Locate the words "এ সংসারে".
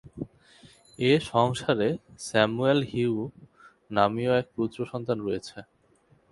0.99-1.89